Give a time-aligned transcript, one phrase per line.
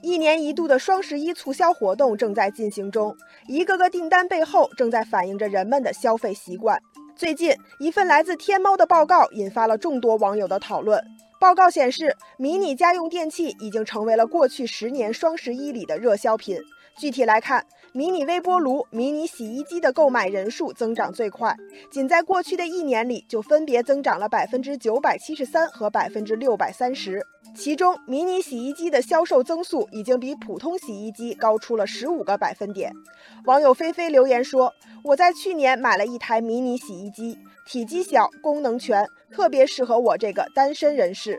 [0.00, 3.16] 一年一度的双十一促销活动正在进行中，
[3.48, 6.80] 一个个订单背后正在反映着人们的消费习惯。
[7.16, 11.02] 最近，一份来自天猫的报告引发了众多网友的讨论。
[11.40, 16.60] 报告显示，迷你家用电器已经成为了过去十年双十一里的热销品。
[16.98, 21.54] 具体来看，迷你微波炉、迷你洗衣机的购买人数增长最快，
[21.92, 27.24] 仅在过去的一年里就分别增长了百分之九百七十三和百分之六百三十。
[27.54, 32.92] 其中，迷你洗衣机的销售增速已经比普通洗衣机高出了十五个百分点。
[33.46, 41.38] 网友菲菲留言说：“我在去年买了一台迷你洗衣机，体积小，功能全，特别适合我这个单身人士。”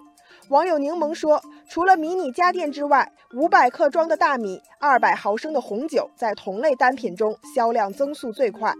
[0.49, 8.73] 网友柠檬说：“除了迷你家电之外，五百克装的大米、二百毫升的红酒在同类单品中销量增速最快。”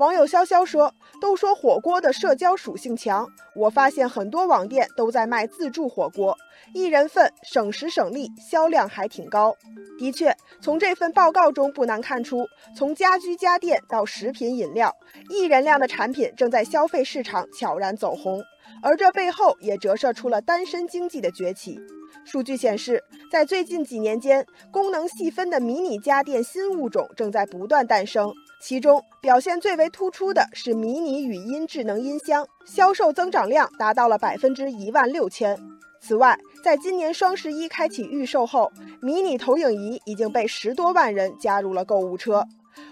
[0.00, 6.34] 网友潇潇说：“都说火锅的社交属性强，我发现很多网店都在卖自助火锅，
[6.72, 9.54] 一人份，省时省力，销量还挺高。
[9.98, 14.90] 的确，从这份报告中不难看出，从家居家电到食品饮料，
[15.28, 18.42] 一人量的产品正在消费市场悄然走红。”
[18.82, 21.78] 而这背后也折射出了单身经济的崛起。
[22.24, 28.32] 数据显示，在最近几年间，功能细分的迷你家电新物种正在不断诞生。
[28.62, 35.58] 其中表现最为突出的是迷你语音智能音箱，销售增长量达到了百分之一万六千。
[36.02, 42.46] 此外，在今年双十一开启预售后，迷你投影仪已经被十多万人加入了购物车。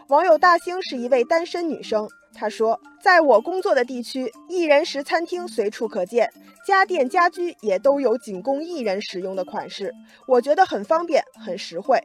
[0.08, 2.08] 网友大兴是一位单身女生。
[2.34, 6.30] 他说：“在我工作的地区，一人食餐厅随处可见，
[6.66, 9.92] 家电家居也都有仅供一人使用的款式，
[10.26, 12.00] 我觉得很方便，很实惠。”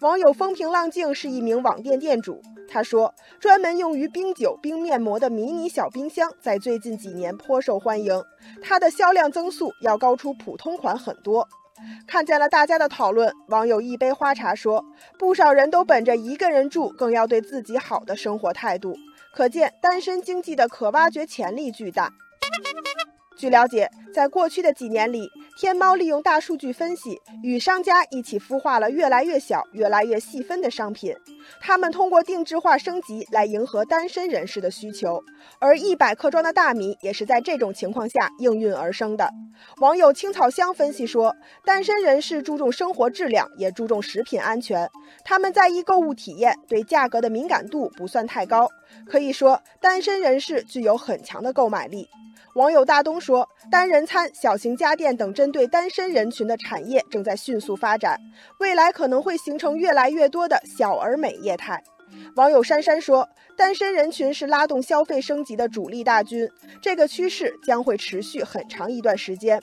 [0.00, 8.22] 网友风平浪静是一名网店店主，他说：“专门用于冰酒、冰面膜的迷你小冰箱在最近几年颇受欢迎，
[8.60, 11.48] 它的销量增速要高出普通款很多。”
[12.06, 14.84] 看见了大家的讨论，网友一杯花茶说
[15.18, 18.96] ：“不少人都本着一个人住更要对自己好的生活态度。”
[19.32, 22.10] 可见单身经济的可挖掘潜力巨大。
[23.36, 31.14] 据了解，在过去的几年里，天猫利用大数据分析，与商家一起孵化了越来越小、越来越细分的商品。
[31.60, 35.22] 他们通过定制化升级来迎合单身人士的需求，
[35.60, 39.30] 而一百克装的大米也是在这种情况下应运而生的。
[39.80, 41.34] 网友青草香分析说，
[41.64, 44.88] 单身人士注重生活质量，也注重食品安全，
[45.24, 48.68] 他们在意购物体验，对价格的敏感度不算太高。
[49.06, 52.08] 可以说，单身人士具有很强的购买力。
[52.56, 58.18] 网友大东说，单人餐、小型家电等针对单身人群的产业正在迅速发展，
[58.58, 61.82] 未来可能会形成越来越多的小而美业态。
[62.36, 66.48] 网友珊珊说，单身人群是拉动消费升级的主力大军，
[66.82, 69.60] 这个趋势将会持续很长一段时间。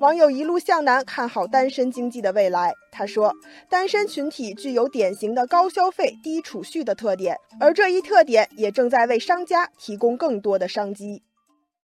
[0.00, 3.32] 网友一路向南看好单身经济的未来，他说，
[3.68, 11.22] 单身群体具有典型的高消费、低储蓄的特点，而这一特点也正在为商家提供更多的商机。